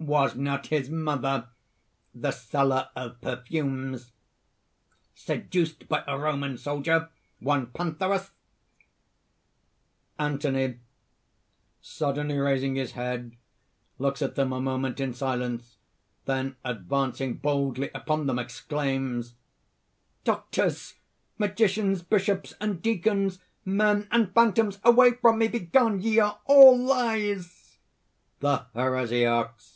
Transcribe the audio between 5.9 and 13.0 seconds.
a Roman soldier, one Pantherus?.......................... ANTHONY (suddenly raising his